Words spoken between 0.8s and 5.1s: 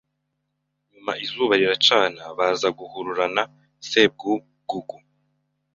Nyuma izuba riracana Baza guhurana Sebwugugu